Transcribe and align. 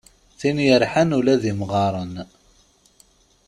Tin 0.39 0.57
yerḥan 0.67 1.15
ula 1.17 1.35
d 1.41 1.43
imɣaren. 1.51 2.15